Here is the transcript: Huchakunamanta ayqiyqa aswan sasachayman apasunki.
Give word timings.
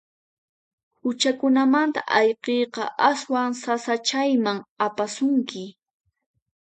Huchakunamanta 1.01 2.01
ayqiyqa 2.19 2.83
aswan 3.09 3.49
sasachayman 3.63 4.59
apasunki. 4.85 5.63